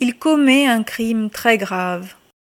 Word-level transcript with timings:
il 0.00 0.16
commet 0.16 0.66
un 0.66 0.82
crime 0.82 1.28
très 1.30 1.58
grave. 1.58 2.14